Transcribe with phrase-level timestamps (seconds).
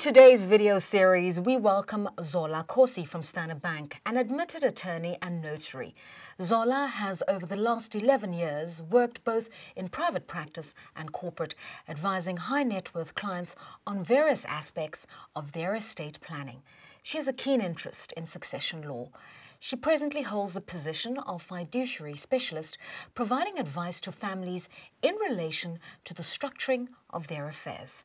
[0.00, 5.94] today's video series, we welcome Zola Kosi from Standard Bank, an admitted attorney and notary.
[6.40, 11.54] Zola has, over the last 11 years, worked both in private practice and corporate,
[11.86, 13.54] advising high net worth clients
[13.86, 15.06] on various aspects
[15.36, 16.62] of their estate planning.
[17.02, 19.10] She has a keen interest in succession law.
[19.58, 22.78] She presently holds the position of fiduciary specialist,
[23.14, 24.70] providing advice to families
[25.02, 28.04] in relation to the structuring of their affairs.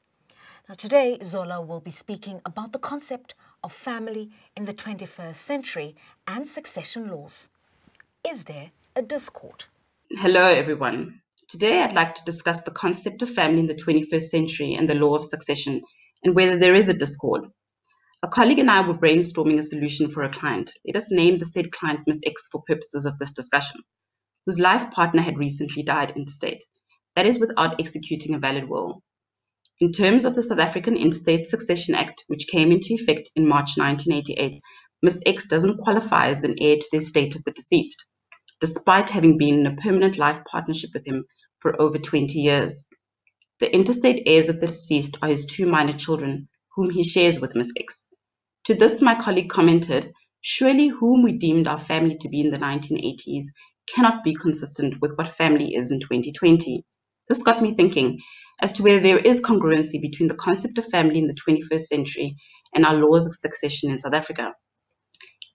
[0.67, 5.95] Now, today, Zola will be speaking about the concept of family in the 21st century
[6.25, 7.49] and succession laws.
[8.27, 9.65] Is there a discord?
[10.09, 11.21] Hello, everyone.
[11.47, 14.95] Today, I'd like to discuss the concept of family in the 21st century and the
[14.95, 15.83] law of succession
[16.23, 17.45] and whether there is a discord.
[18.23, 20.71] A colleague and I were brainstorming a solution for a client.
[20.83, 23.81] Let us name the said client Miss X for purposes of this discussion,
[24.47, 26.63] whose life partner had recently died intestate.
[27.15, 29.03] That is without executing a valid will.
[29.81, 33.71] In terms of the South African Intestate Succession Act, which came into effect in March
[33.75, 34.61] 1988,
[35.01, 35.21] Ms.
[35.25, 38.05] X doesn't qualify as an heir to the estate of the deceased,
[38.61, 41.25] despite having been in a permanent life partnership with him
[41.59, 42.85] for over 20 years.
[43.59, 47.53] The intestate heirs of the deceased are his two minor children, whom he shares with
[47.53, 47.73] Ms.
[47.77, 48.07] X.
[48.67, 52.59] To this, my colleague commented, Surely whom we deemed our family to be in the
[52.59, 53.47] 1980s
[53.93, 56.85] cannot be consistent with what family is in 2020.
[57.27, 58.19] This got me thinking
[58.61, 62.35] as to whether there is congruency between the concept of family in the 21st century
[62.73, 64.53] and our laws of succession in South Africa.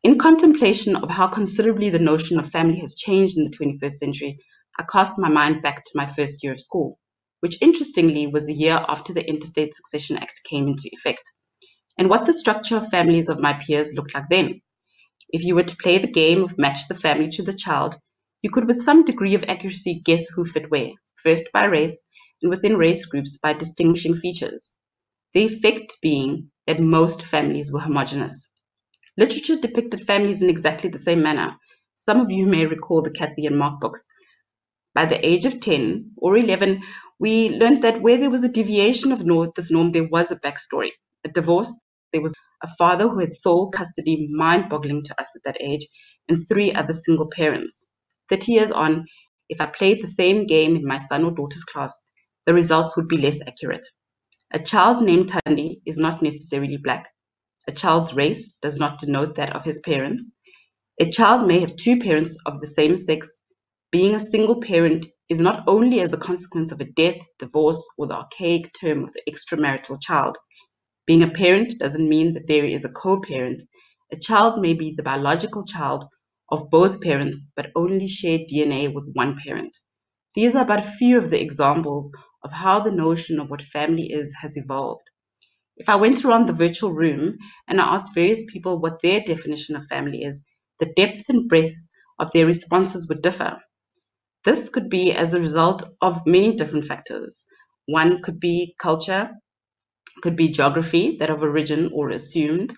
[0.02, 4.38] In contemplation of how considerably the notion of family has changed in the 21st century,
[4.78, 6.98] I cast my mind back to my first year of school,
[7.40, 11.22] which interestingly was the year after the Intestate Succession Act came into effect,
[11.98, 14.62] and what the structure of families of my peers looked like then.
[15.28, 17.98] If you were to play the game of match the family to the child,
[18.42, 22.04] you could with some degree of accuracy guess who fit where, first by race,
[22.42, 24.74] and within race groups by distinguishing features,
[25.34, 28.48] the effect being that most families were homogeneous.
[29.18, 31.56] Literature depicted families in exactly the same manner.
[31.94, 34.06] Some of you may recall the Kathy and Mark books.
[34.94, 36.82] By the age of 10 or 11,
[37.20, 40.90] we learned that where there was a deviation of this norm, there was a backstory.
[41.24, 41.78] A divorce,
[42.12, 45.86] there was a father who had sole custody, mind boggling to us at that age,
[46.28, 47.86] and three other single parents.
[48.30, 49.06] 30 years on,
[49.50, 51.92] if I played the same game in my son or daughter's class,
[52.46, 53.84] the results would be less accurate.
[54.52, 57.08] A child named Thandi is not necessarily black.
[57.68, 60.32] A child's race does not denote that of his parents.
[61.00, 63.28] A child may have two parents of the same sex.
[63.90, 68.06] Being a single parent is not only as a consequence of a death, divorce, or
[68.06, 70.38] the archaic term of the extramarital child.
[71.06, 73.62] Being a parent doesn't mean that there is a co parent.
[74.12, 76.04] A child may be the biological child
[76.50, 79.76] of both parents, but only share DNA with one parent.
[80.34, 82.10] These are but few of the examples
[82.44, 85.04] of how the notion of what family is has evolved.
[85.76, 87.38] If I went around the virtual room
[87.68, 90.42] and I asked various people what their definition of family is,
[90.80, 91.76] the depth and breadth
[92.20, 93.58] of their responses would differ.
[94.44, 97.46] This could be as a result of many different factors.
[97.86, 99.32] One could be culture,
[100.22, 102.74] could be geography, that of origin or assumed,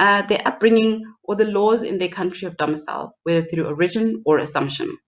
[0.00, 4.38] uh, their upbringing, or the laws in their country of domicile, whether through origin or
[4.38, 4.98] assumption.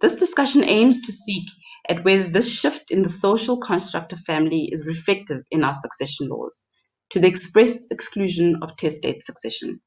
[0.00, 1.48] This discussion aims to seek
[1.88, 6.28] at whether this shift in the social construct of family is reflective in our succession
[6.28, 6.64] laws,
[7.10, 9.80] to the express exclusion of testate succession.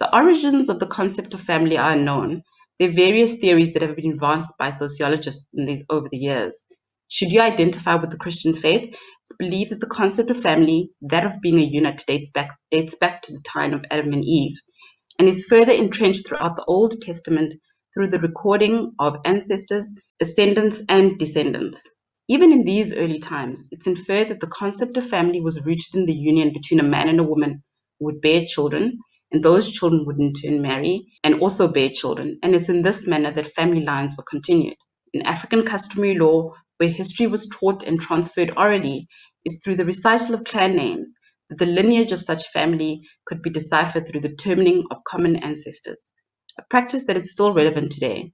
[0.00, 2.42] The origins of the concept of family are unknown.
[2.78, 6.62] There are various theories that have been advanced by sociologists these, over the years.
[7.08, 11.24] Should you identify with the Christian faith, it's believed that the concept of family, that
[11.26, 14.56] of being a unit, date back, dates back to the time of Adam and Eve,
[15.18, 17.54] and is further entrenched throughout the Old Testament
[17.94, 21.86] through the recording of ancestors, ascendants, and descendants.
[22.28, 26.06] Even in these early times, it's inferred that the concept of family was rooted in
[26.06, 27.62] the union between a man and a woman
[28.00, 28.98] who would bear children,
[29.32, 33.06] and those children would in turn marry and also bear children, and it's in this
[33.06, 34.74] manner that family lines were continued.
[35.14, 39.08] In African customary law, where history was taught and transferred orally,
[39.44, 41.12] is through the recital of clan names
[41.50, 46.10] that the lineage of such family could be deciphered through the determining of common ancestors
[46.58, 48.32] a practice that is still relevant today.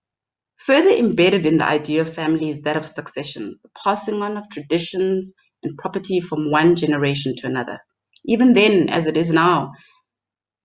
[0.58, 4.49] Further embedded in the idea of family is that of succession, the passing on of
[4.50, 5.32] traditions
[5.62, 7.81] and property from one generation to another.
[8.26, 9.72] Even then, as it is now,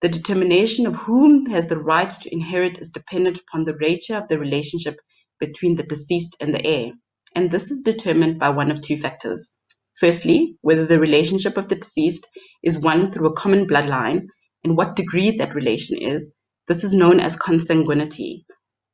[0.02, 4.28] the determination of whom has the right to inherit is dependent upon the nature of
[4.28, 4.98] the relationship
[5.40, 6.92] between the deceased and the heir,
[7.38, 9.52] and this is determined by one of two factors.
[10.00, 12.28] Firstly, whether the relationship of the deceased
[12.64, 14.26] is one through a common bloodline
[14.64, 16.32] and what degree that relation is,
[16.68, 18.46] this is known as consanguinity,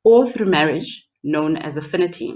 [0.04, 2.34] or through marriage, known as affinity.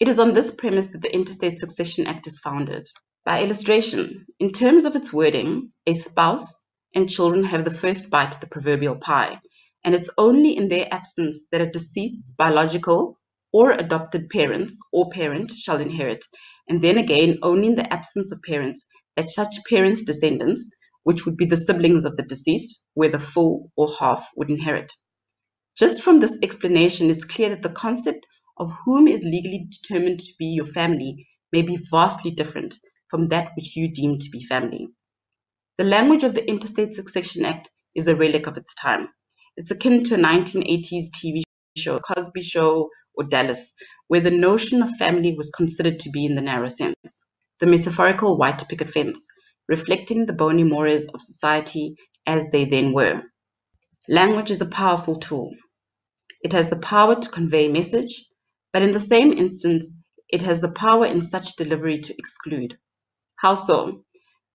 [0.00, 2.86] It is on this premise that the Intestate Succession Act is founded.
[3.26, 6.54] By illustration, in terms of its wording, a spouse
[6.94, 9.40] and children have the first bite of the proverbial pie,
[9.84, 13.18] and it's only in their absence that a deceased's biological
[13.52, 16.24] or adopted parents or parent shall inherit,
[16.68, 18.84] and then again only in the absence of parents
[19.16, 20.70] that such parents' descendants,
[21.02, 24.92] which would be the siblings of the deceased, whether full or half, would inherit.
[25.76, 28.26] Just from this explanation, it's clear that the concept
[28.58, 32.78] of whom is legally determined to be your family may be vastly different
[33.08, 34.88] from that which you deem to be family.
[35.78, 39.08] The language of the Intestate Succession Act is a relic of its time.
[39.56, 41.42] It's akin to a 1980s TV
[41.76, 43.72] show, Cosby Show, or Dallas,
[44.08, 47.22] where the notion of family was considered to be in the narrow sense,
[47.60, 49.26] the metaphorical white picket fence,
[49.68, 51.94] reflecting the boni mores of society
[52.26, 53.22] as they then were.
[54.08, 55.54] Language is a powerful tool.
[56.42, 58.24] It has the power to convey message,
[58.72, 59.92] but in the same instance,
[60.28, 62.76] it has the power in such delivery to exclude.
[63.36, 64.04] How so?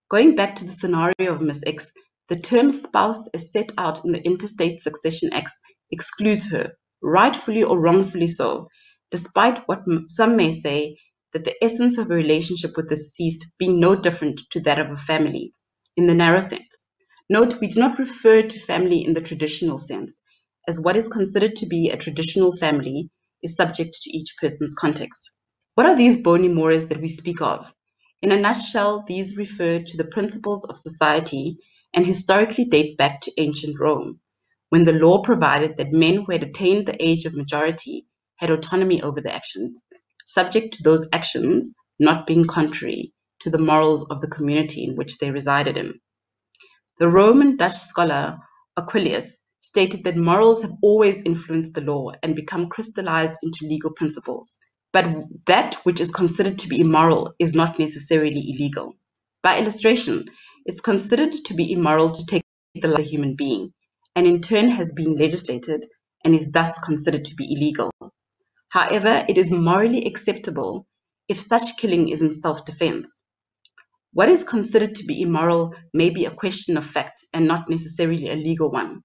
[0.09, 1.92] Going back to the scenario of Miss X,
[2.27, 5.51] the term spouse as set out in the Intestate Succession Act
[5.92, 8.67] excludes her, rightfully or wrongfully so,
[9.11, 10.97] despite what some may say
[11.33, 14.91] that the essence of a relationship with the deceased being no different to that of
[14.91, 15.51] a family
[15.95, 16.85] in the narrow sense.
[17.29, 20.21] Note, we do not refer to family in the traditional sense,
[20.67, 23.09] as what is considered to be a traditional family
[23.44, 25.31] is subject to each person's context.
[25.75, 27.73] What are these boni mores that we speak of?
[28.21, 31.57] In a nutshell, these refer to the principles of society
[31.94, 34.19] and historically date back to ancient Rome,
[34.69, 38.06] when the law provided that men who had attained the age of majority
[38.38, 39.81] had autonomy over their actions,
[40.25, 45.19] subject to those actions not being contrary to the morals of the community in which
[45.19, 45.96] they resided in.
[47.00, 48.38] The Roman Dutch scholar
[48.80, 54.58] Aquilius stated that morals have always influenced the law and become crystallized into legal principles,
[54.94, 55.06] but
[55.48, 58.96] that which is considered to be immoral is not necessarily illegal.
[59.44, 60.28] By illustration,
[60.66, 62.44] it's considered to be immoral to take
[62.75, 63.74] the life of a human being,
[64.18, 65.86] and in turn has been legislated
[66.25, 67.92] and is thus considered to be illegal.
[68.69, 70.88] However, it is morally acceptable
[71.30, 73.22] if such killing is in self defense.
[74.14, 78.30] What is considered to be immoral may be a question of fact and not necessarily
[78.30, 79.04] a legal one.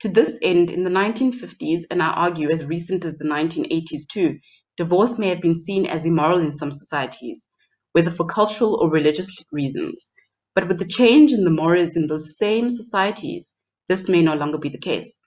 [0.00, 4.38] To this end, in the 1950s, and I argue as recent as the 1980s too,
[4.76, 7.46] Divorce may have been seen as immoral in some societies,
[7.92, 10.10] whether for cultural or religious reasons.
[10.54, 13.54] But with the change in the morals in those same societies,
[13.88, 15.18] this may no longer be the case.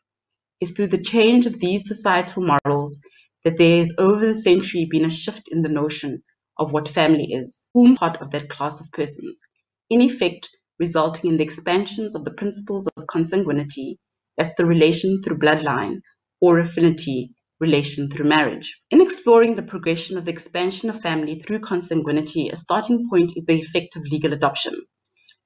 [0.61, 2.99] It's through the change of these societal models
[3.43, 6.23] that there has over the century been a shift in the notion
[6.57, 9.41] of what family is, whom part of that class of persons,
[9.89, 10.49] in effect
[10.79, 13.97] resulting in the expansions of the principles of consanguinity,
[14.37, 16.01] that's the relation through bloodline,
[16.41, 18.79] or affinity, relation through marriage.
[18.91, 23.45] In exploring the progression of the expansion of family through consanguinity, a starting point is
[23.45, 24.75] the effect of legal adoption.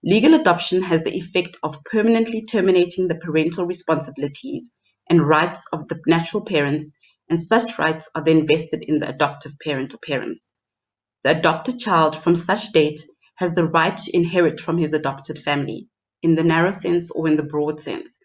[0.04, 4.70] Legal adoption has the effect of permanently terminating the parental responsibilities
[5.10, 6.92] and rights of the natural parents,
[7.30, 10.52] and such rights are then vested in the adoptive parent or parents.
[11.24, 13.02] The adopted child from such date
[13.36, 15.90] has the right to inherit from his adopted family,
[16.24, 18.18] in the narrow sense or in the broad sense,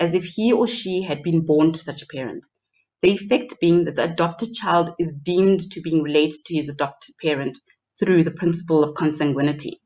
[0.00, 2.44] as if he or she had been born to such a parent
[3.02, 7.14] the effect being that the adopted child is deemed to be related to his adopted
[7.22, 7.58] parent
[8.00, 9.80] through the principle of consanguinity.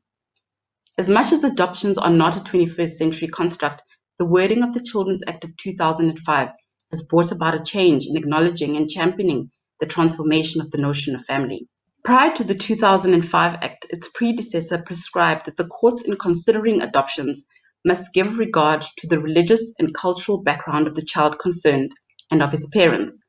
[0.97, 3.83] As much as adoptions are not a 21st century construct,
[4.17, 6.49] the wording of the Children's Act of 2005
[6.91, 11.25] has brought about a change in acknowledging and championing the transformation of the notion of
[11.25, 11.67] family.
[12.05, 17.43] Prior to the 2005 Act, its predecessor prescribed that the courts, in considering adoptions,
[17.83, 21.91] must give regard to the religious and cultural background of the child concerned
[22.31, 23.21] and of his parents,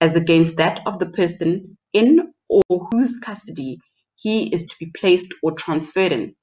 [0.00, 3.78] as against that of the person in or whose custody
[4.14, 6.36] he is to be placed or transferred in.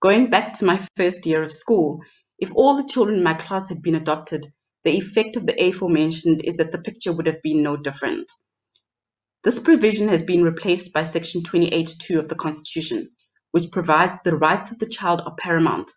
[0.00, 2.02] Going back to my first year of school,
[2.38, 4.46] if all the children in my class had been adopted,
[4.84, 8.30] the effect of the aforementioned is that the picture would have been no different.
[9.42, 13.10] This provision has been replaced by Section 28.2 of the Constitution,
[13.50, 15.90] which provides the rights of the child are paramount,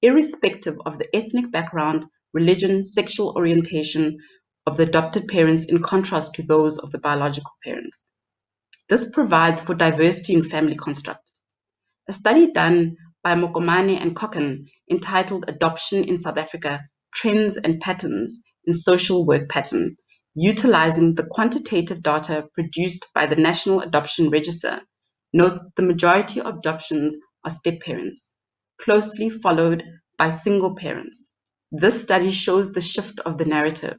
[0.00, 4.18] irrespective of the ethnic background, religion, sexual orientation,
[4.66, 8.06] of the adopted parents in contrast to those of the biological parents.
[8.88, 11.38] This provides for diversity in family constructs.
[12.08, 16.80] A study done by Mokomane and Cocken entitled Adoption in South Africa
[17.14, 19.96] Trends and Patterns in Social Work Pattern,
[20.34, 24.80] utilizing the quantitative data produced by the National Adoption Register,
[25.32, 28.30] notes the majority of adoptions are step parents,
[28.80, 29.82] closely followed
[30.18, 31.28] by single parents.
[31.70, 33.98] This study shows the shift of the narrative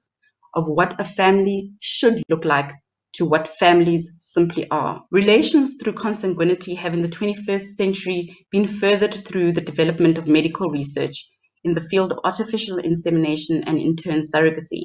[0.53, 2.71] of what a family should look like
[3.13, 5.03] to what families simply are.
[5.11, 10.69] Relations through consanguinity have in the 21st century been furthered through the development of medical
[10.69, 11.29] research
[11.63, 14.83] in the field of artificial insemination and in turn surrogacy.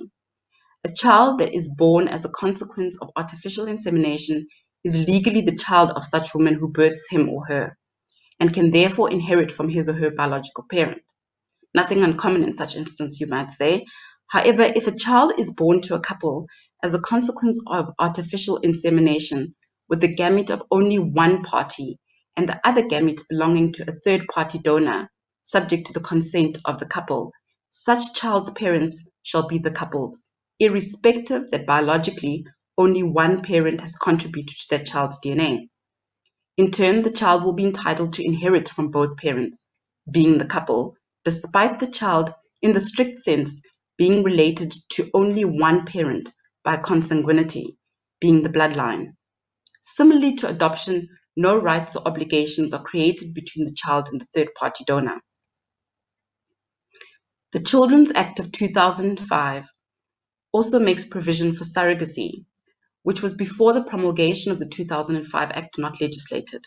[0.84, 4.46] A child that is born as a consequence of artificial insemination
[4.84, 7.76] is legally the child of such woman who births him or her,
[8.38, 11.02] and can therefore inherit from his or her biological parent.
[11.74, 13.86] Nothing uncommon in such instance, you might say.
[14.28, 16.46] However, if a child is born to a couple
[16.82, 19.54] as a consequence of artificial insemination
[19.88, 21.98] with the gamete of only one party
[22.36, 25.10] and the other gamete belonging to a third party donor,
[25.42, 27.32] subject to the consent of the couple,
[27.70, 30.20] such child's parents shall be the couple's,
[30.60, 32.44] irrespective that biologically
[32.76, 35.68] only one parent has contributed to that child's DNA.
[36.56, 39.64] In turn, the child will be entitled to inherit from both parents,
[40.10, 40.94] being the couple,
[41.24, 42.32] despite the child,
[42.62, 43.60] in the strict sense,
[43.96, 46.30] being related to only one parent
[46.68, 47.78] by consanguinity,
[48.20, 49.14] being the bloodline.
[49.80, 54.48] Similarly to adoption, no rights or obligations are created between the child and the third
[54.54, 55.22] party donor.
[57.54, 59.64] The Children's Act of 2005
[60.52, 62.44] also makes provision for surrogacy,
[63.02, 66.66] which was before the promulgation of the 2005 Act not legislated.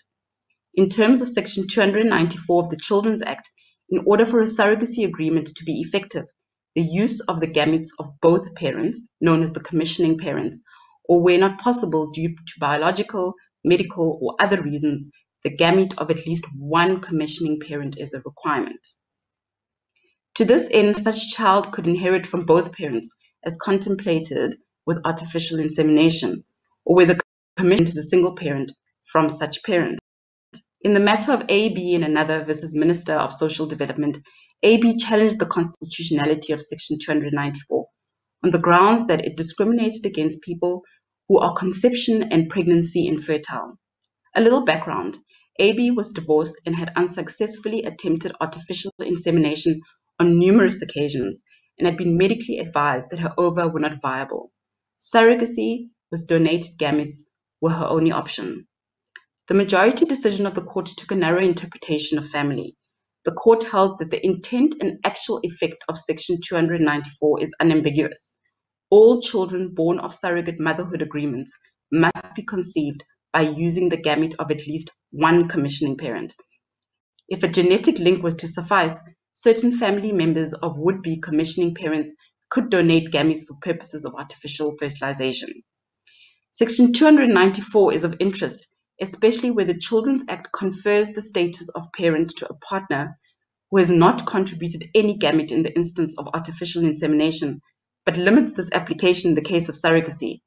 [0.74, 3.52] In terms of Section 294 of the Children's Act,
[3.92, 6.26] in order for a surrogacy agreement to be effective,
[6.76, 10.62] the use of the gametes of both parents, known as the commissioning parents,
[11.06, 15.06] or where not possible due to biological, medical, or other reasons,
[15.44, 18.80] the gamete of at least one commissioning parent is a requirement.
[20.36, 23.10] To this end, such child could inherit from both parents,
[23.44, 26.44] as contemplated with artificial insemination,
[26.86, 27.20] or where the
[27.58, 28.72] commissioner is a single parent
[29.12, 30.00] from such parent.
[30.84, 34.18] In the matter of AB and another versus Minister of Social Development,
[34.64, 37.88] AB challenged the constitutionality of Section 294
[38.44, 40.84] on the grounds that it discriminated against people
[41.28, 43.78] who are conception and pregnancy infertile.
[44.36, 45.18] A little background
[45.60, 49.82] AB was divorced and had unsuccessfully attempted artificial insemination
[50.20, 51.42] on numerous occasions
[51.80, 54.52] and had been medically advised that her ova were not viable.
[55.00, 57.24] Surrogacy with donated gametes
[57.62, 58.68] were her only option.
[59.48, 62.76] The majority decision of the court took a narrow interpretation of family.
[63.24, 68.34] The court held that the intent and actual effect of Section 294 is unambiguous.
[68.90, 71.52] All children born of surrogate motherhood agreements
[71.92, 76.34] must be conceived by using the gamete of at least one commissioning parent.
[77.30, 79.00] If a genetic link was to suffice,
[79.34, 82.14] certain family members of would-be commissioning parents
[82.50, 85.50] could donate gametes for purposes of artificial fertilization.
[86.52, 88.68] Section 294 is of interest,
[89.02, 93.18] especially where the Children's Act confers the status of parent to a partner
[93.72, 97.62] who has not contributed any gamete in the instance of artificial insemination,
[98.06, 100.42] but limits this application in the case of surrogacy,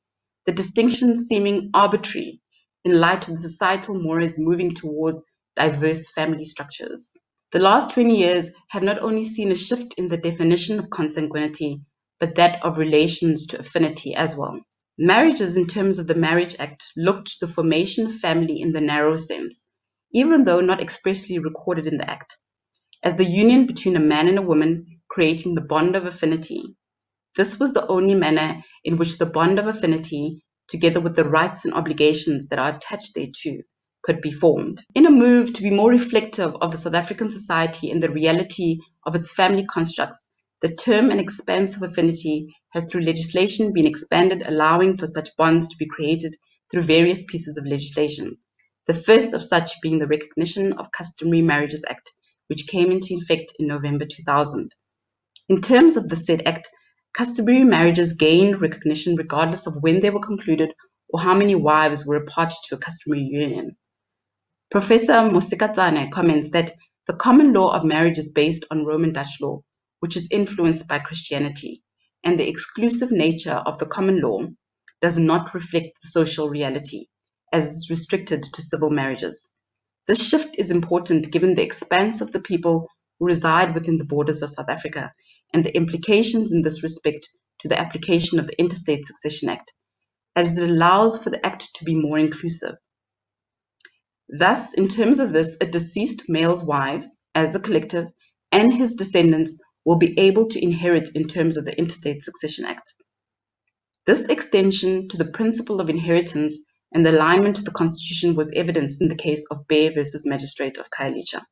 [0.47, 2.41] the distinction seeming arbitrary
[2.85, 5.23] in light of the societal mores moving towards
[5.57, 7.11] diverse family structures.
[7.53, 11.83] The last 20 years have not only seen a shift in the definition of consanguinity,
[12.21, 14.61] but that of relations to affinity as well.
[14.99, 18.81] Marriages, in terms of the Marriage Act, looked to the formation of family in the
[18.81, 19.67] narrow sense,
[20.13, 22.37] even though not expressly recorded in the Act,
[23.03, 26.63] as the union between a man and a woman creating the bond of affinity.
[27.37, 31.65] This was the only manner in which the bond of affinity, together with the rights
[31.65, 33.63] and obligations that are attached thereto,
[34.05, 34.81] could be formed.
[34.95, 38.79] In a move to be more reflective of the South African society and the reality
[39.05, 40.29] of its family constructs,
[40.61, 45.69] the term and expanse of affinity has through legislation been expanded, allowing for such bonds
[45.69, 46.37] to be created
[46.71, 48.37] through various pieces of legislation.
[48.87, 52.13] The first of such being the Recognition of Customary Marriages Act,
[52.49, 54.75] which came into effect in November 2000.
[55.49, 56.69] In terms of the said act,
[57.17, 60.75] customary marriages gained recognition regardless of when they were concluded
[61.09, 63.77] or how many wives were a party to a customary union.
[64.73, 66.73] Professor Mosikatsana comments that
[67.07, 69.61] the common law of marriage is based on Roman Dutch law,
[70.01, 71.84] which is influenced by Christianity,
[72.25, 74.41] and the exclusive nature of the common law
[75.03, 77.07] does not reflect the social reality,
[77.53, 79.49] as is restricted to civil marriages.
[80.07, 82.89] This shift is important given the expanse of the people
[83.19, 85.13] who reside within the borders of South Africa
[85.53, 87.29] and the implications in this respect
[87.61, 89.73] to the application of the Intestate Succession Act,
[90.35, 92.75] as it allows for the Act to be more inclusive.
[94.29, 98.07] Thus, in terms of this, a deceased male's wives, as a collective,
[98.51, 102.95] and his descendants will be able to inherit in terms of the Intestate Succession Act.
[104.07, 106.59] This extension to the principle of inheritance
[106.93, 110.79] and the alignment to the Constitution was evidenced in the case of Bhe versus Magistrate
[110.79, 111.43] of Khayelitsha,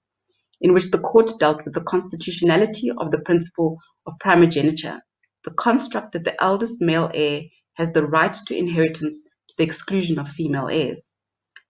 [0.60, 5.00] in which the court dealt with the constitutionality of the principle of primogeniture,
[5.44, 7.42] the construct that the eldest male heir
[7.74, 11.08] has the right to inheritance to the exclusion of female heirs,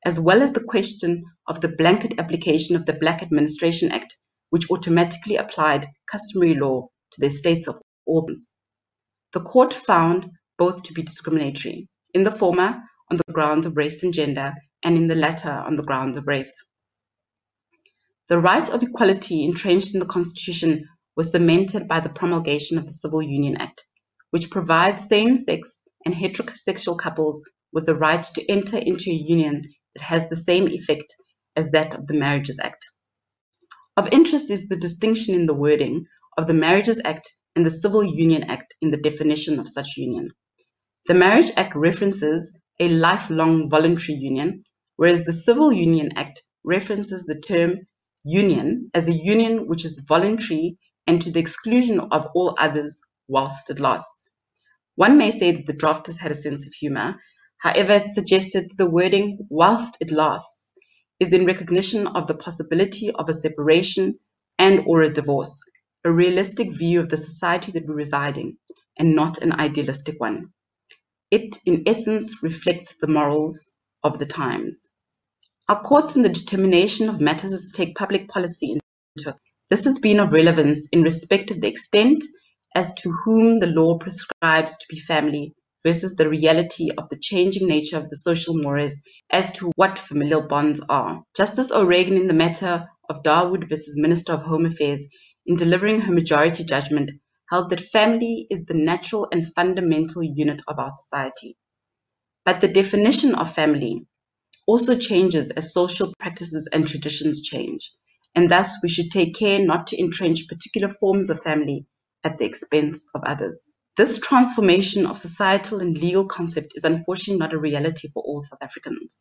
[0.05, 4.17] as well as the question of the blanket application of the Black Administration Act,
[4.53, 8.51] which automatically applied customary law to the states of orphans.
[9.33, 14.03] The court found both to be discriminatory, in the former on the grounds of race
[14.03, 16.53] and gender, and in the latter on the grounds of race.
[18.29, 22.93] The right of equality entrenched in the Constitution was cemented by the promulgation of the
[22.93, 23.87] Civil Union Act,
[24.33, 27.41] which provides same-sex and heterosexual couples
[27.73, 29.63] with the right to enter into a union
[29.95, 31.17] that has the same effect
[31.57, 32.85] as that of the Marriages Act.
[33.95, 36.07] Of interest is the distinction in the wording
[36.39, 40.31] of the Marriages Act and the Civil Union Act in the definition of such union.
[41.09, 44.65] The Marriage Act references a lifelong voluntary union,
[44.97, 47.81] whereas the Civil Union Act references the term
[48.25, 53.69] union as a union which is voluntary and to the exclusion of all others whilst
[53.69, 54.31] it lasts.
[54.95, 57.21] One may say that the drafters had a sense of humor.
[57.59, 60.62] However, it suggested the wording whilst it lasts
[61.23, 64.19] is in recognition of the possibility of a separation
[64.59, 65.61] and or a divorce,
[66.05, 68.59] a realistic view of the society that we reside in,
[68.99, 70.53] and not an idealistic one.
[71.31, 73.71] It, in essence, reflects the morals
[74.03, 74.89] of the times.
[75.69, 79.37] Our courts in the determination of matters take public policy into
[79.71, 82.25] This has been of relevance in respect of the extent
[82.75, 87.67] as to whom the law prescribes to be family versus the reality of the changing
[87.67, 88.97] nature of the social mores
[89.31, 91.23] as to what familial bonds are.
[91.37, 95.03] Justice O'Regan in the matter of Dawood versus Minister of Home Affairs
[95.47, 97.11] in delivering her majority judgment
[97.51, 101.57] held that family is the natural and fundamental unit of our society.
[102.45, 104.07] But the definition of family
[104.67, 107.93] also changes as social practices and traditions change,
[108.35, 111.87] and thus we should take care not to entrench particular forms of family
[112.25, 113.73] at the expense of others.
[113.95, 118.63] This transformation of societal and legal concept is unfortunately not a reality for all South
[118.63, 119.19] Africans.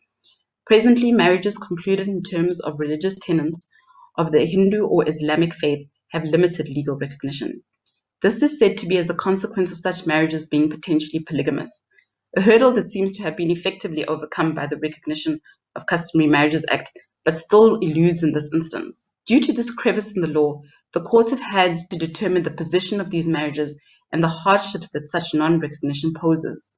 [0.66, 3.68] Presently, marriages concluded in terms of religious tenets
[4.18, 7.64] of the Hindu or Islamic faith have limited legal recognition.
[8.22, 11.84] This is said to be as a consequence of such marriages being potentially polygamous,
[12.38, 15.42] a hurdle that seems to have been effectively overcome by the Recognition
[15.76, 19.12] of Customary Marriages Act, but still eludes in this instance.
[19.26, 20.62] Due to this crevice in the law,
[20.94, 23.78] the courts have had to determine the position of these marriages
[24.12, 26.74] and the hardships that such non-recognition poses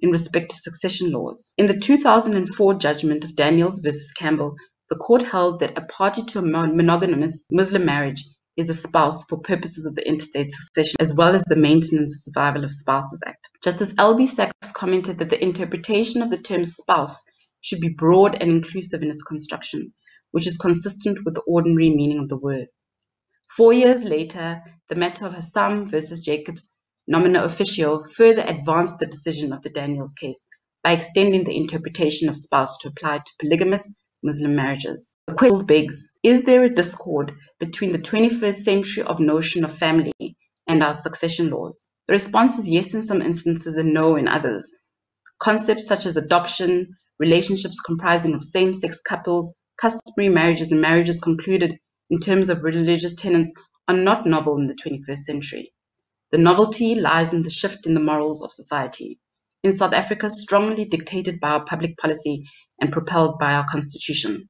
[0.00, 1.52] in respect of succession laws.
[1.56, 4.56] In the 2004 judgment of Daniels versus Campbell,
[4.90, 8.24] the court held that a party to a monogamous Muslim marriage
[8.56, 12.20] is a spouse for purposes of the intestate succession as well as the Maintenance of
[12.20, 13.48] Survival of Spouses Act.
[13.62, 17.22] Justice Albie Sachs commented that the interpretation of the term spouse
[17.60, 19.92] should be broad and inclusive in its construction,
[20.30, 22.68] which is consistent with the ordinary meaning of the word.
[23.48, 26.68] Four years later, the matter of Hassam versus Jacobs
[27.06, 30.44] nomine officio further advanced the decision of the Daniels case
[30.82, 35.14] by extending the interpretation of spouse to apply to polygamous Muslim marriages.
[35.26, 40.36] The question begs, is there a discord between the 21st century of notion of family
[40.66, 41.86] and our succession laws?
[42.08, 44.70] The response is yes in some instances and no in others.
[45.38, 51.78] Concepts such as adoption, relationships comprising of same-sex couples, customary marriages and marriages concluded
[52.10, 53.50] in terms of religious tenets
[53.88, 55.72] are not novel in the 21st century.
[56.32, 59.18] The novelty lies in the shift in the morals of society.
[59.62, 62.44] In South Africa, strongly dictated by our public policy
[62.80, 64.48] and propelled by our constitution.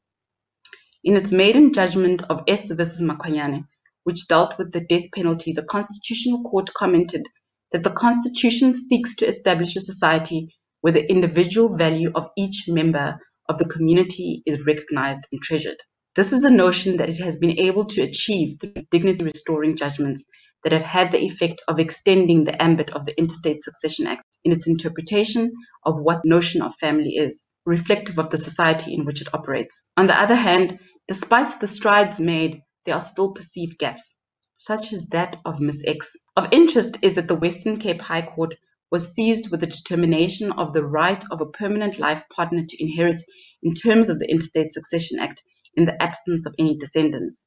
[1.05, 3.67] In its maiden judgment of S versus Makwanyane,
[4.05, 7.27] which dealt with the death penalty, the Constitutional Court commented
[7.73, 10.49] that the Constitution seeks to establish a society
[10.81, 15.79] where the individual value of each member of the community is recognized and treasured.
[16.17, 20.25] This is a notion that it has been able to achieve through dignity restoring judgments
[20.63, 24.51] that have had the effect of extending the ambit of the Intestate Succession Act in
[24.51, 25.53] its interpretation
[25.85, 29.85] of what notion of family is reflective of the society in which it operates.
[29.99, 34.17] On the other hand, despite the strides made, there are still perceived gaps,
[34.57, 36.17] such as that of Miss X.
[36.35, 38.55] Of interest is that the Western Cape High Court
[38.91, 43.21] was seized with the determination of the right of a permanent life partner to inherit
[43.63, 45.43] in terms of the Intestate Succession Act
[45.77, 47.45] in the absence of any descendants.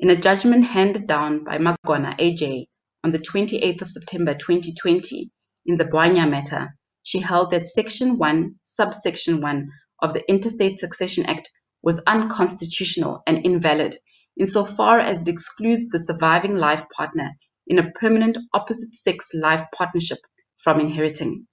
[0.00, 2.66] In a judgment handed down by Magona AJ
[3.04, 5.30] on the 28th of September 2020
[5.66, 9.68] in the Bwanya matter, she held that Section 1, subsection 1
[10.02, 11.50] of the Intestate Succession Act
[11.82, 13.98] was unconstitutional and invalid
[14.38, 17.32] insofar as it excludes the surviving life partner
[17.66, 20.18] in a permanent opposite sex life partnership
[20.58, 21.46] from inheriting.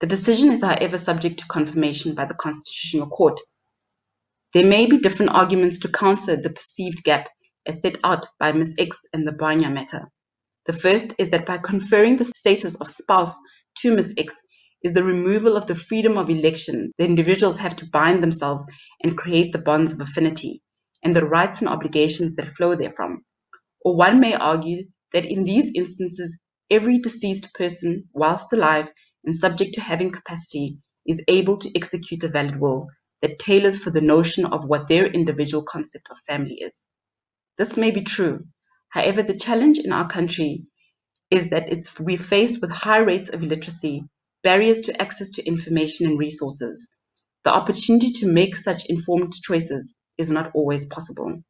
[0.00, 3.38] The decision is, however, subject to confirmation by the Constitutional Court.
[4.52, 7.28] There may be different arguments to counter the perceived gap
[7.66, 8.74] as set out by Ms.
[8.78, 10.10] X in the Bwanya matter.
[10.66, 13.38] The first is that by conferring the status of spouse
[13.78, 14.14] to Ms.
[14.16, 14.34] X,
[14.82, 18.64] is the removal of the freedom of election the individuals have to bind themselves
[19.04, 20.62] and create the bonds of affinity,
[21.04, 23.22] and the rights and obligations that flow therefrom.
[23.84, 26.36] Or one may argue that in these instances,
[26.68, 28.90] every deceased person, whilst alive
[29.24, 32.88] and subject to having capacity, is able to execute a valid will
[33.22, 36.86] that tailors for the notion of what their individual concept of family is.
[37.58, 38.46] This may be true.
[38.88, 40.64] However, the challenge in our country
[41.30, 44.04] is that it's, we're faced with high rates of illiteracy,
[44.42, 46.88] barriers to access to information and resources.
[47.44, 51.42] The opportunity to make such informed choices is not always possible.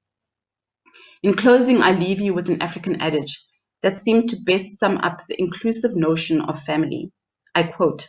[1.22, 3.44] In closing, I leave you with an African adage
[3.82, 7.10] that seems to best sum up the inclusive notion of family.
[7.54, 8.08] I quote,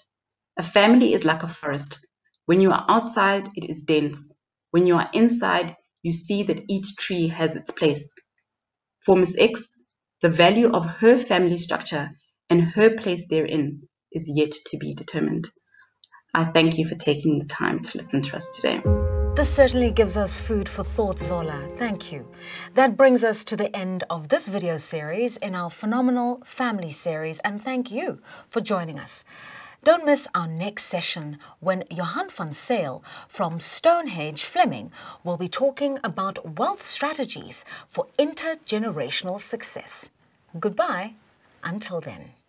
[0.57, 1.99] a family is like a forest.
[2.51, 4.29] When you are outside, it is dense.
[4.71, 8.13] When you are inside, you see that each tree has its place.
[9.05, 9.73] For Miss X,
[10.21, 12.09] the value of her family structure
[12.49, 15.49] and her place therein is yet to be determined.
[16.35, 18.81] I thank you for taking the time to listen to us today.
[19.33, 21.69] This certainly gives us food for thought, Zola.
[21.77, 22.29] Thank you.
[22.73, 27.39] That brings us to the end of this video series in our phenomenal family series,
[27.45, 29.23] and thank you for joining us.
[29.83, 34.91] Don't miss our next session when Johan van Sale from Stonehage Fleming
[35.23, 40.09] will be talking about wealth strategies for intergenerational success.
[40.59, 41.15] Goodbye
[41.63, 42.40] until then.